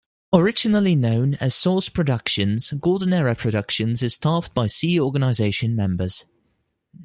[0.33, 6.25] Originally known as Source Productions, Golden Era Productions is staffed by Sea Organization members.